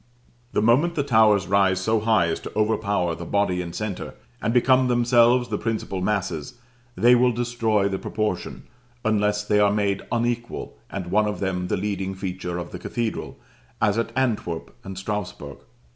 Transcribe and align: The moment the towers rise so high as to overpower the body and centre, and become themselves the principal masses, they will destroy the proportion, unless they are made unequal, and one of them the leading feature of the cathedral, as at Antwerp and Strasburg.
The 0.53 0.63
moment 0.63 0.95
the 0.95 1.03
towers 1.03 1.45
rise 1.45 1.79
so 1.79 1.99
high 1.99 2.25
as 2.29 2.39
to 2.39 2.57
overpower 2.57 3.13
the 3.13 3.23
body 3.23 3.61
and 3.61 3.75
centre, 3.75 4.15
and 4.41 4.51
become 4.51 4.87
themselves 4.87 5.49
the 5.49 5.59
principal 5.59 6.01
masses, 6.01 6.55
they 6.95 7.13
will 7.13 7.31
destroy 7.31 7.87
the 7.87 7.99
proportion, 7.99 8.63
unless 9.05 9.43
they 9.43 9.59
are 9.59 9.71
made 9.71 10.01
unequal, 10.11 10.75
and 10.89 11.11
one 11.11 11.27
of 11.27 11.39
them 11.39 11.67
the 11.67 11.77
leading 11.77 12.15
feature 12.15 12.57
of 12.57 12.71
the 12.71 12.79
cathedral, 12.79 13.37
as 13.79 13.95
at 13.99 14.11
Antwerp 14.15 14.75
and 14.83 14.97
Strasburg. 14.97 15.57